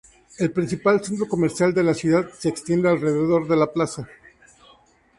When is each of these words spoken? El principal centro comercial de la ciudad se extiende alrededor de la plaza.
El 0.39 0.51
principal 0.51 1.05
centro 1.05 1.27
comercial 1.27 1.75
de 1.75 1.83
la 1.83 1.93
ciudad 1.93 2.27
se 2.35 2.49
extiende 2.49 2.89
alrededor 2.89 3.47
de 3.47 3.55
la 3.55 3.71
plaza. 3.71 4.09